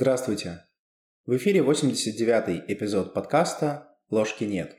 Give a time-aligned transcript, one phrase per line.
[0.00, 0.64] Здравствуйте!
[1.26, 4.76] В эфире 89-й эпизод подкаста «Ложки нет».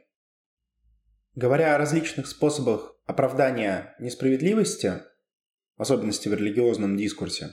[1.36, 5.04] Говоря о различных способах оправдания несправедливости,
[5.76, 7.50] в особенности в религиозном дискурсе,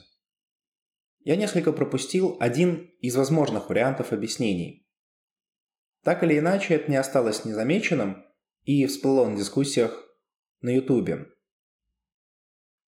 [1.25, 4.89] я несколько пропустил один из возможных вариантов объяснений.
[6.05, 8.25] Так или иначе, это не осталось незамеченным
[8.62, 10.06] и всплыло на дискуссиях
[10.61, 11.34] на YouTube.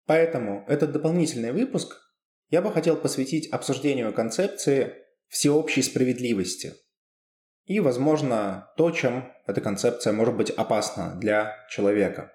[0.06, 2.07] Поэтому этот дополнительный выпуск
[2.50, 4.94] я бы хотел посвятить обсуждению концепции
[5.28, 6.74] всеобщей справедливости.
[7.66, 12.34] И, возможно, то, чем эта концепция может быть опасна для человека.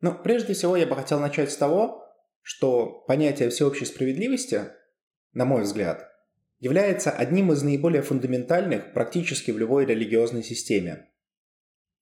[0.00, 2.06] Но прежде всего я бы хотел начать с того,
[2.40, 4.64] что понятие всеобщей справедливости,
[5.34, 6.10] на мой взгляд,
[6.58, 11.10] является одним из наиболее фундаментальных практически в любой религиозной системе.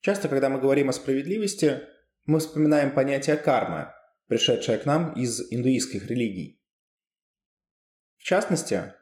[0.01, 1.81] Часто, когда мы говорим о справедливости,
[2.25, 3.93] мы вспоминаем понятие кармы,
[4.29, 6.63] пришедшая к нам из индуистских религий.
[8.19, 8.95] В частности,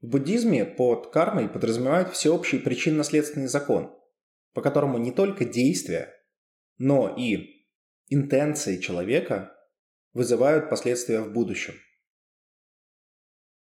[0.00, 3.96] в буддизме под кармой подразумевают всеобщий причинно-следственный закон,
[4.52, 6.12] по которому не только действия,
[6.78, 7.68] но и
[8.08, 9.56] интенции человека
[10.12, 11.74] вызывают последствия в будущем.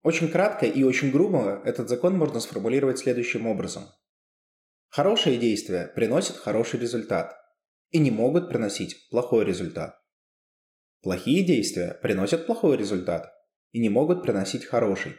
[0.02, 3.84] Очень кратко и очень грубо этот закон можно сформулировать следующим образом.
[4.88, 7.36] Хорошие действия приносят хороший результат
[7.90, 10.01] и не могут приносить плохой результат.
[11.02, 13.32] Плохие действия приносят плохой результат
[13.72, 15.16] и не могут приносить хороший.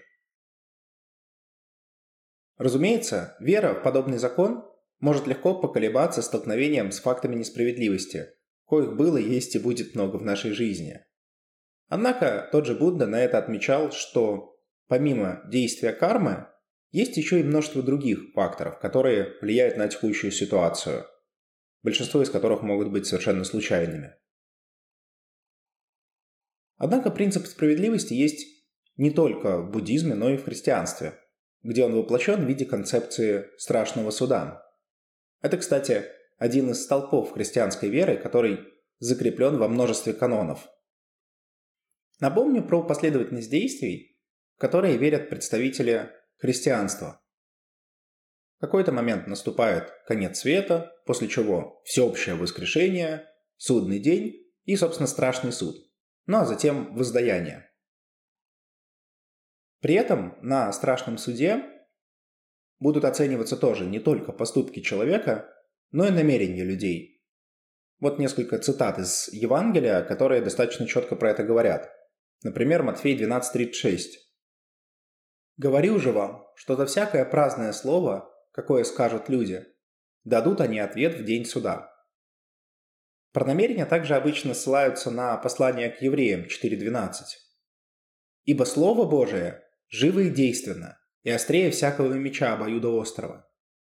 [2.58, 4.64] Разумеется, вера в подобный закон
[5.00, 8.30] может легко поколебаться столкновением с фактами несправедливости,
[8.66, 11.02] коих было, есть и будет много в нашей жизни.
[11.90, 16.48] Однако тот же Будда на это отмечал, что помимо действия кармы,
[16.92, 21.06] есть еще и множество других факторов, которые влияют на текущую ситуацию,
[21.82, 24.14] большинство из которых могут быть совершенно случайными.
[26.78, 28.46] Однако принцип справедливости есть
[28.98, 31.20] не только в буддизме, но и в христианстве,
[31.62, 34.64] где он воплощен в виде концепции страшного суда.
[35.42, 36.06] Это, кстати,
[36.38, 38.60] один из столпов христианской веры, который
[39.00, 40.68] закреплен во множестве канонов.
[42.20, 44.18] Напомню про последовательность действий,
[44.56, 47.22] в которые верят представители христианства.
[48.58, 55.52] В какой-то момент наступает конец света, после чего всеобщее воскрешение, судный день и, собственно, страшный
[55.52, 55.76] суд–
[56.26, 57.70] ну а затем воздаяние.
[59.82, 61.64] При этом на страшном суде
[62.80, 65.50] будут оцениваться тоже не только поступки человека,
[65.92, 67.22] но и намерения людей.
[68.00, 71.90] Вот несколько цитат из Евангелия, которые достаточно четко про это говорят.
[72.44, 74.00] Например, Матфей 12.36.
[75.56, 79.66] «Говорю же вам, что за всякое праздное слово, какое скажут люди,
[80.26, 81.93] дадут они ответ в день суда».
[83.34, 87.12] Про намерения также обычно ссылаются на послание к евреям 4.12.
[88.46, 93.50] «Ибо Слово Божие живо и действенно, и острее всякого меча обоюдоострого.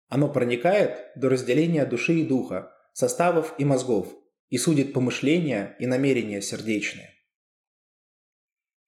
[0.08, 4.14] Оно проникает до разделения души и духа, составов и мозгов,
[4.50, 7.12] и судит помышления и намерения сердечные».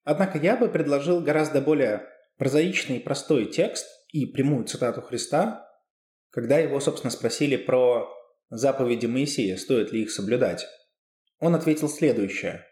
[0.06, 5.70] Однако я бы предложил гораздо более прозаичный и простой текст и прямую цитату Христа,
[6.30, 8.17] когда его, собственно, спросили про
[8.50, 10.68] заповеди Моисея, стоит ли их соблюдать,
[11.40, 12.66] он ответил следующее.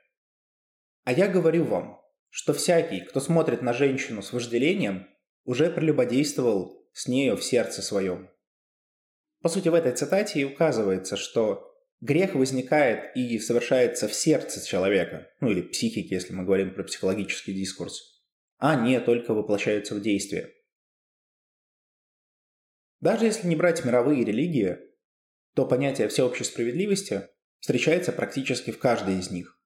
[1.03, 5.07] «А я говорю вам, что всякий, кто смотрит на женщину с вожделением,
[5.43, 8.29] уже прелюбодействовал с нею в сердце своем».
[9.41, 11.71] По сути, в этой цитате и указывается, что
[12.01, 17.53] грех возникает и совершается в сердце человека, ну или психике, если мы говорим про психологический
[17.53, 18.23] дискурс,
[18.57, 20.51] а не только воплощается в действие.
[23.01, 24.79] Даже если не брать мировые религии,
[25.55, 27.29] то понятие всеобщей справедливости
[27.59, 29.57] встречается практически в каждой из них.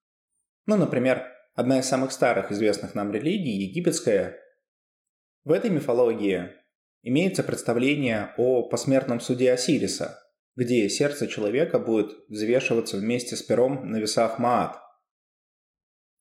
[0.67, 4.37] Ну, например, одна из самых старых известных нам религий, египетская,
[5.43, 6.51] в этой мифологии
[7.01, 10.21] имеется представление о посмертном суде Осириса,
[10.55, 14.77] где сердце человека будет взвешиваться вместе с пером на весах Маат.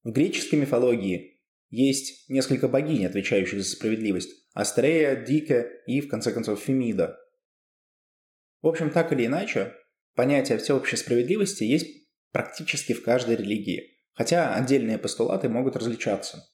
[0.03, 6.61] В греческой мифологии есть несколько богинь, отвечающих за справедливость– Астрея, Дика и, в конце концов,
[6.61, 7.19] Фемида–
[8.62, 9.75] в общем, так или иначе,
[10.14, 16.44] понятие всеобщей справедливости есть практически в каждой религии, хотя отдельные постулаты могут различаться.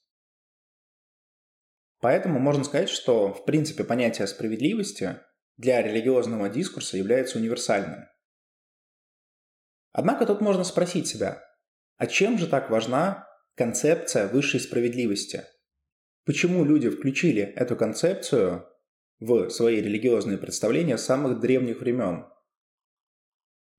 [1.99, 5.19] Поэтому можно сказать, что в принципе понятие справедливости
[5.57, 8.05] для религиозного дискурса является универсальным.
[9.91, 11.41] Однако тут можно спросить себя,
[11.97, 15.45] а чем же так важна концепция высшей справедливости?
[16.25, 18.67] Почему люди включили эту концепцию
[19.19, 22.25] в свои религиозные представления самых древних времен.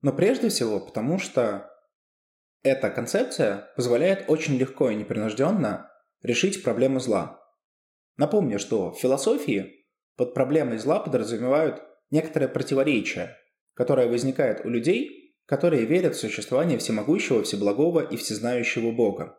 [0.01, 1.69] Но прежде всего потому, что
[2.63, 5.91] эта концепция позволяет очень легко и непринужденно
[6.21, 7.41] решить проблему зла.
[8.17, 9.85] Напомню, что в философии
[10.15, 13.37] под проблемой зла подразумевают некоторое противоречие,
[13.73, 19.37] которое возникает у людей, которые верят в существование всемогущего, всеблагого и всезнающего Бога.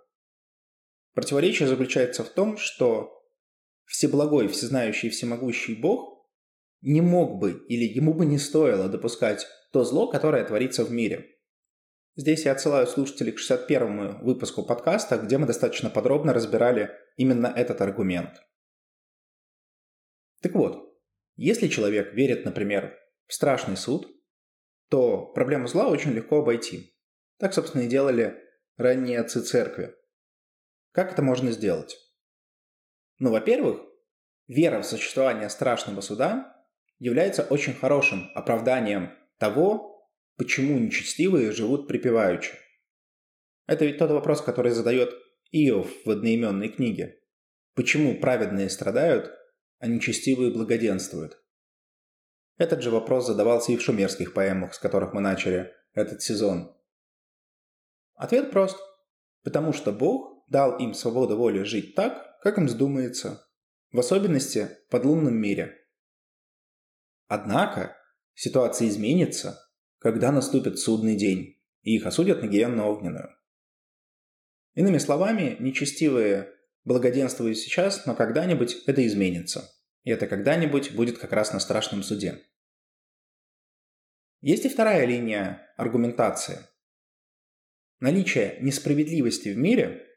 [1.15, 3.18] Противоречие заключается в том, что
[3.89, 6.27] всеблагой, всезнающий всемогущий Бог
[6.81, 11.35] не мог бы или ему бы не стоило допускать то зло, которое творится в мире.
[12.15, 17.81] Здесь я отсылаю слушателей к 61 выпуску подкаста, где мы достаточно подробно разбирали именно этот
[17.81, 18.43] аргумент.
[20.41, 20.97] Так вот,
[21.37, 22.97] если человек верит, например,
[23.27, 24.09] в страшный суд,
[24.89, 26.95] то проблему зла очень легко обойти.
[27.39, 28.37] Так, собственно, и делали
[28.77, 29.95] ранние отцы церкви.
[30.93, 31.97] Как это можно сделать?
[33.19, 33.81] Ну, во-первых,
[34.47, 36.65] вера в существование страшного суда
[36.99, 42.53] является очень хорошим оправданием того, почему нечестивые живут припеваючи.
[43.67, 45.15] Это ведь тот вопрос, который задает
[45.51, 47.21] Иов в одноименной книге.
[47.75, 49.31] Почему праведные страдают,
[49.79, 51.41] а нечестивые благоденствуют?
[52.57, 56.77] Этот же вопрос задавался и в шумерских поэмах, с которых мы начали этот сезон.
[58.15, 58.77] Ответ прост.
[59.45, 63.47] Потому что Бог дал им свободу воли жить так, как им вздумается,
[63.93, 65.77] в особенности в подлунном мире.
[67.27, 67.97] Однако
[68.35, 69.59] ситуация изменится,
[69.99, 73.35] когда наступит судный день, и их осудят на гиенну огненную.
[74.75, 76.53] Иными словами, нечестивые
[76.85, 79.71] благоденствуют сейчас, но когда-нибудь это изменится.
[80.05, 82.43] И это когда-нибудь будет как раз на страшном суде.
[84.41, 86.61] Есть и вторая линия аргументации.
[88.01, 90.08] Наличие несправедливости в мире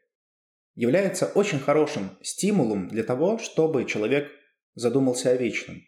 [0.74, 4.30] является очень хорошим стимулом для того, чтобы человек
[4.74, 5.82] задумался о вечном.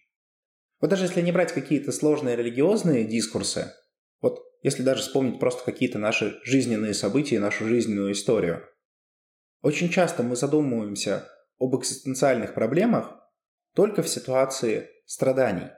[0.80, 3.72] Вот даже если не брать какие-то сложные религиозные дискурсы,
[4.20, 8.66] вот если даже вспомнить просто какие-то наши жизненные события, нашу жизненную историю,
[9.62, 11.26] очень часто мы задумываемся
[11.58, 13.18] об экзистенциальных проблемах
[13.74, 15.70] только в ситуации страданий.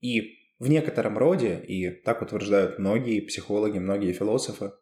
[0.00, 4.72] И в некотором роде, и так утверждают многие психологи, многие философы,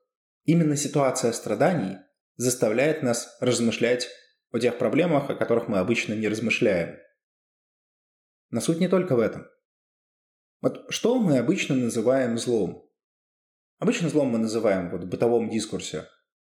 [0.45, 1.99] именно ситуация страданий
[2.39, 4.09] заставляет нас размышлять
[4.51, 6.97] о тех проблемах, о которых мы обычно не размышляем.
[8.49, 9.47] Но суть не только в этом.
[10.63, 12.91] Вот что мы обычно называем злом?
[13.79, 16.07] Обычно злом мы называем вот в бытовом дискурсе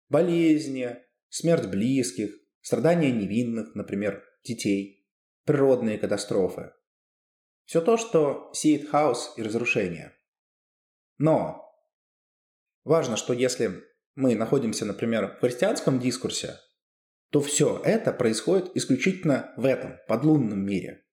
[0.09, 0.97] болезни,
[1.29, 5.07] смерть близких, страдания невинных, например, детей,
[5.45, 6.73] природные катастрофы.
[7.65, 10.17] Все то, что сеет хаос и разрушение.
[11.19, 11.73] Но
[12.83, 13.85] важно, что если
[14.21, 16.59] мы находимся, например, в христианском дискурсе,
[17.31, 21.05] то все это происходит исключительно в этом, подлунном мире.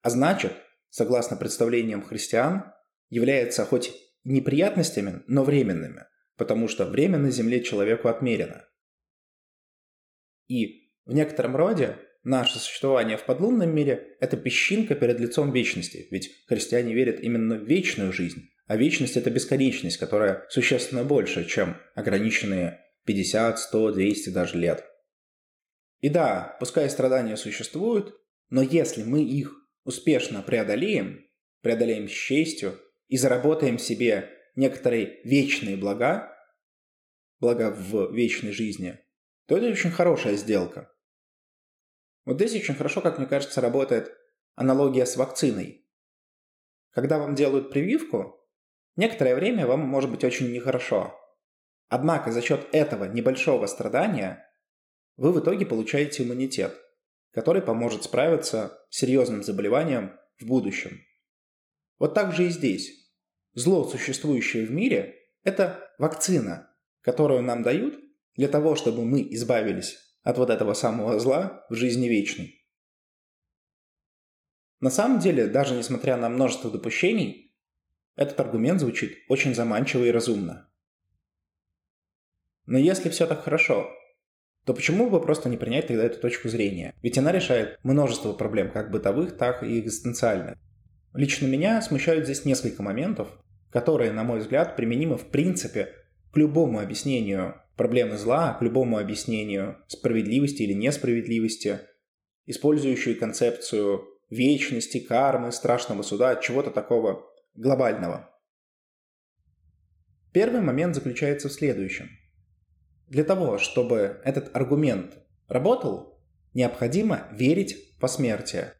[0.00, 0.52] А значит,
[0.88, 2.72] согласно представлениям христиан,
[3.10, 3.92] является хоть
[4.24, 6.06] неприятностями, но временными,
[6.36, 8.64] потому что время на земле человеку отмерено.
[10.48, 16.44] И в некотором роде наше существование в подлунном мире– это песчинка перед лицом вечности, ведь
[16.46, 22.80] христиане верят именно в вечную жизнь, а вечность– это бесконечность, которая существенно больше, чем ограниченные
[23.04, 24.84] 50, 100, 200 даже лет.
[25.98, 28.14] И да, пускай страдания существуют,
[28.48, 31.28] но если мы их успешно преодолеем,
[31.62, 32.78] преодолеем с честью
[33.08, 36.32] и заработаем себе некоторые вечные блага,
[37.40, 39.00] блага в вечной жизни,
[39.46, 40.92] то это очень хорошая сделка.
[42.24, 44.16] Вот здесь очень хорошо, как мне кажется, работает
[44.54, 45.88] аналогия с вакциной.
[46.92, 48.36] Когда вам делают прививку,
[49.00, 51.18] некоторое время вам может быть очень нехорошо.
[51.88, 54.46] Однако за счет этого небольшого страдания
[55.16, 56.76] вы в итоге получаете иммунитет,
[57.32, 61.00] который поможет справиться с серьезным заболеванием в будущем.
[61.98, 63.10] Вот так же и здесь.
[63.54, 67.98] Зло, существующее в мире, это вакцина, которую нам дают
[68.36, 72.64] для того, чтобы мы избавились от вот этого самого зла в жизни вечной.
[74.78, 77.49] На самом деле, даже несмотря на множество допущений,
[78.20, 80.68] этот аргумент звучит очень заманчиво и разумно.
[82.66, 83.88] Но если все так хорошо,
[84.66, 86.94] то почему бы просто не принять тогда эту точку зрения?
[87.02, 90.58] Ведь она решает множество проблем, как бытовых, так и экзистенциальных.
[91.14, 93.28] Лично меня смущают здесь несколько моментов,
[93.72, 95.94] которые, на мой взгляд, применимы в принципе
[96.30, 101.80] к любому объяснению проблемы зла к любому объяснению справедливости или несправедливости,
[102.44, 107.29] использующие концепцию вечности, кармы, страшного суда, чего-то такого
[107.60, 108.30] глобального.
[110.32, 112.08] Первый момент заключается в следующем.
[113.08, 116.22] Для того, чтобы этот аргумент работал,
[116.54, 118.74] необходимо верить в посмертие.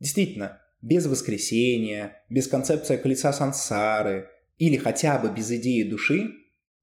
[0.00, 6.30] Действительно, без воскресения, без концепции колеса сансары или хотя бы без идеи души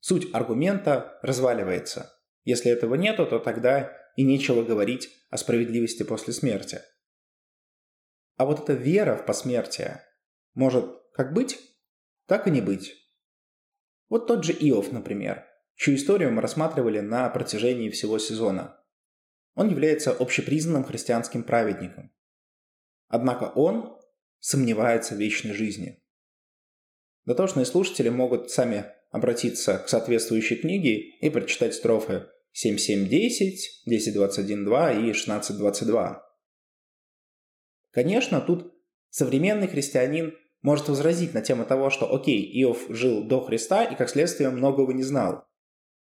[0.01, 2.13] Суть аргумента разваливается.
[2.45, 6.79] Если этого нету, то тогда и нечего говорить о справедливости после смерти.
[8.37, 10.01] А вот эта вера в посмертие
[10.53, 10.85] может
[11.19, 11.59] как быть,
[12.27, 12.95] так и не быть.
[14.07, 15.45] Вот тот же Иов, например,
[15.75, 18.81] чью историю мы рассматривали на протяжении всего сезона.
[19.53, 22.15] Он является общепризнанным христианским праведником.
[23.09, 23.99] Однако он
[24.39, 26.01] сомневается в вечной жизни.
[27.25, 36.21] Дотошные слушатели могут сами обратиться к соответствующей книге и прочитать строфы 7.7.10, 10.21.2 и 16.22.
[37.91, 38.73] Конечно, тут
[39.09, 44.09] современный христианин может возразить на тему того, что окей, Иов жил до Христа и как
[44.09, 45.47] следствие многого не знал.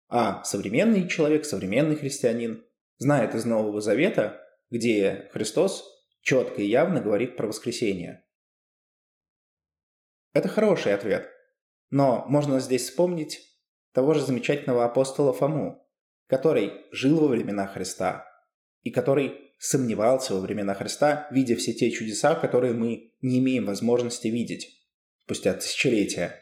[0.09, 2.65] А современный человек, современный христианин
[2.97, 5.85] знает из Нового Завета, где Христос
[6.21, 8.25] четко и явно говорит про воскресение.
[10.33, 11.29] Это хороший ответ.
[11.89, 13.39] Но можно здесь вспомнить
[13.93, 15.85] того же замечательного апостола Фому,
[16.27, 18.25] который жил во времена Христа
[18.83, 24.27] и который сомневался во времена Христа, видя все те чудеса, которые мы не имеем возможности
[24.27, 24.69] видеть
[25.23, 26.35] спустя тысячелетия.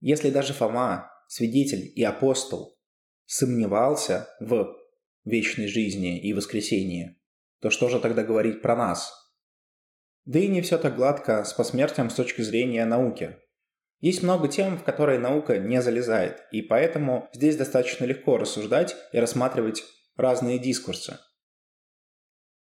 [0.00, 2.78] Если даже Фома, свидетель и апостол,
[3.24, 4.76] сомневался в
[5.24, 7.16] вечной жизни и воскресении,
[7.60, 9.12] то что же тогда говорить про нас–
[10.26, 13.36] да и не все так гладко с посмертием с точки зрения науки.
[14.00, 19.18] Есть много тем, в которые наука не залезает, и поэтому здесь достаточно легко рассуждать и
[19.18, 19.84] рассматривать
[20.16, 21.18] разные дискурсы.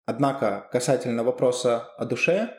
[0.06, 2.54] Однако касательно вопроса о душе,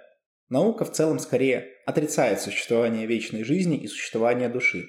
[0.48, 4.88] наука в целом скорее отрицает существование вечной жизни и существование души.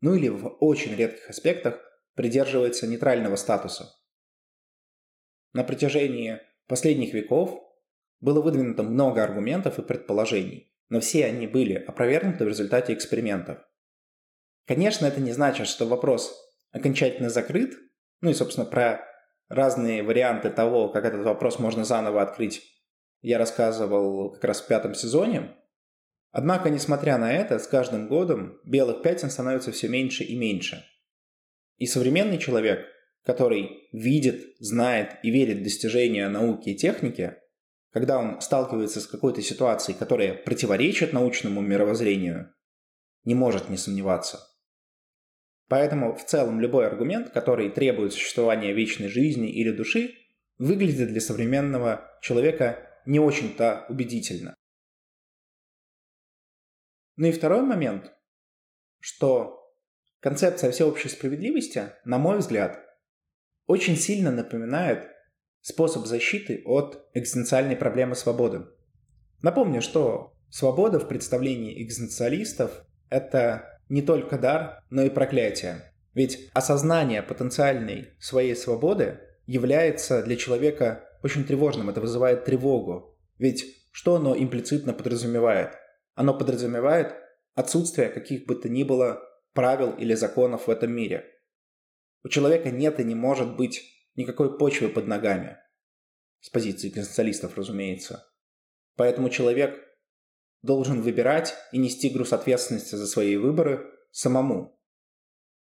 [0.00, 1.80] Ну или в очень редких аспектах
[2.14, 3.94] придерживается нейтрального статуса.
[5.52, 7.60] На протяжении последних веков
[8.20, 13.58] было выдвинуто много аргументов и предположений, но все они были опровергнуты в результате экспериментов.
[14.66, 16.34] Конечно, это не значит, что вопрос
[16.72, 17.74] окончательно закрыт,
[18.20, 19.04] ну и, собственно, про
[19.48, 22.62] разные варианты того, как этот вопрос можно заново открыть,
[23.20, 25.54] я рассказывал как раз в пятом сезоне.
[26.30, 30.84] Однако, несмотря на это, с каждым годом белых пятен становится все меньше и меньше.
[31.76, 32.86] И современный человек,
[33.24, 37.36] который видит, знает и верит в достижения науки и техники,
[37.92, 42.52] когда он сталкивается с какой-то ситуацией, которая противоречит научному мировоззрению,
[43.24, 44.40] не может не сомневаться.
[45.68, 50.14] Поэтому в целом любой аргумент, который требует существования вечной жизни или души,
[50.58, 54.54] выглядит для современного человека не очень-то убедительно.
[57.16, 58.12] Ну и второй момент,
[59.00, 59.72] что
[60.20, 62.80] концепция всеобщей справедливости, на мой взгляд,
[63.66, 65.10] очень сильно напоминает
[65.60, 68.66] способ защиты от экзистенциальной проблемы свободы.
[69.42, 75.92] Напомню, что свобода в представлении экзистенциалистов– это не только дар, но и проклятие.
[76.14, 83.18] Ведь осознание потенциальной своей свободы является для человека очень тревожным, это вызывает тревогу.
[83.38, 85.72] Ведь что оно имплицитно подразумевает?
[86.14, 87.14] Оно подразумевает
[87.54, 89.20] отсутствие каких бы то ни было
[89.52, 91.24] правил или законов в этом мире.
[92.22, 93.82] У человека нет и не может быть
[94.16, 95.58] никакой почвы под ногами.
[96.40, 98.26] С позиции конституциалистов, разумеется.
[98.96, 99.80] Поэтому человек
[100.64, 104.80] должен выбирать и нести груз ответственности за свои выборы самому.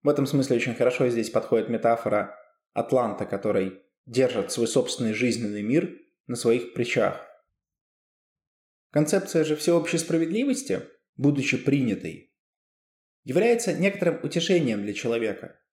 [0.03, 2.35] В этом смысле очень хорошо здесь подходит метафора
[2.73, 7.21] Атланта, который держит свой собственный жизненный мир на своих плечах.
[8.91, 10.81] Концепция же всеобщей справедливости,
[11.17, 12.33] будучи принятой,
[13.23, 15.59] является некоторым утешением для человека–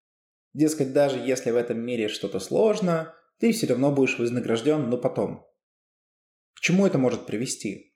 [0.54, 5.46] Дескать, даже если в этом мире что-то сложно, ты все равно будешь вознагражден, но потом.
[6.54, 7.91] К чему это может привести?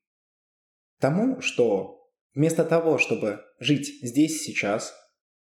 [0.99, 4.95] Тому, что вместо того, чтобы жить здесь сейчас,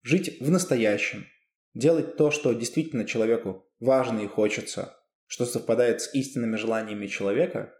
[0.02, 1.26] жить в настоящем,
[1.75, 7.73] делать то, что действительно человеку важно и хочется, что совпадает с истинными желаниями человека,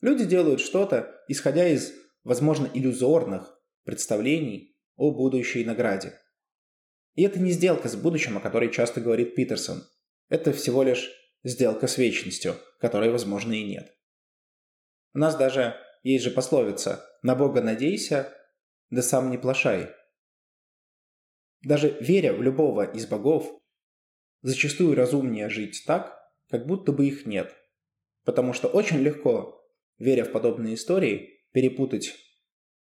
[0.00, 1.92] люди делают что-то, исходя из,
[2.24, 6.18] возможно, иллюзорных представлений о будущей награде–
[7.14, 9.82] и это не сделка с будущим, о которой часто говорит Питерсон.
[10.28, 11.10] Это всего лишь
[11.42, 13.94] сделка с вечностью, которой, возможно, и нет.
[15.12, 18.32] У нас даже есть же пословица «На Бога надейся,
[18.90, 19.90] да сам не плашай».
[21.62, 23.60] Даже веря в любого из богов,
[24.42, 27.54] зачастую разумнее жить так, как будто бы их нет.
[28.24, 29.62] Потому что очень легко,
[29.98, 32.14] веря в подобные истории, перепутать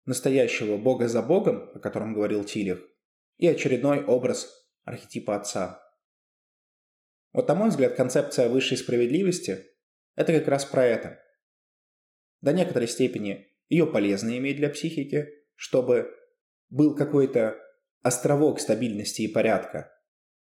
[0.05, 2.83] настоящего бога за богом, о котором говорил Тилих,
[3.37, 5.81] и очередной образ архетипа отца.
[7.33, 9.65] Вот, на мой взгляд, концепция высшей справедливости–
[10.15, 11.21] это как раз про это.
[12.45, 16.15] До некоторой степени ее полезно иметь для психики, чтобы
[16.69, 17.57] был какой-то
[18.03, 19.91] островок стабильности и порядка.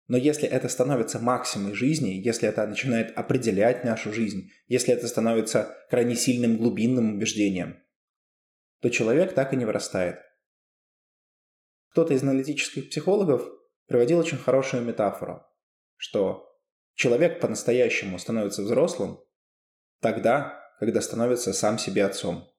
[0.08, 5.76] Но если это становится максимой жизни, если это начинает определять нашу жизнь, если это становится
[5.90, 7.84] крайне сильным глубинным убеждением,
[8.80, 10.20] то человек так и не вырастает.
[11.90, 13.46] Кто-то из аналитических психологов
[13.88, 15.44] приводил очень хорошую метафору,
[15.98, 16.50] что
[16.94, 19.20] человек по-настоящему становится взрослым
[20.00, 22.50] тогда, когда становится сам себе отцом.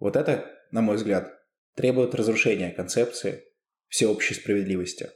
[0.00, 1.32] Вот это, на мой взгляд,
[1.74, 3.44] требует разрушения концепции
[3.86, 5.10] всеобщей справедливости.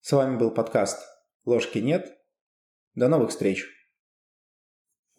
[0.00, 0.98] С вами был подкаст
[1.44, 2.16] «Ложки нет».
[2.94, 3.66] До новых встреч!